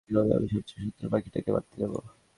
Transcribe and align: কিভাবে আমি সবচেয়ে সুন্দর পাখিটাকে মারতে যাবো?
কিভাবে 0.05 0.31
আমি 0.37 0.47
সবচেয়ে 0.53 0.81
সুন্দর 0.81 1.07
পাখিটাকে 1.13 1.49
মারতে 1.55 1.75
যাবো? 1.81 1.99